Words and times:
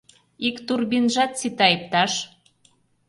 Ик 0.47 0.57
турбинжат 0.67 1.31
сита, 1.39 1.67
ипташ. 1.75 2.13